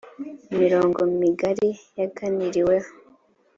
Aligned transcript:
imirongo 0.53 0.99
migari 1.19 1.69
yaganiriweho 1.99 2.89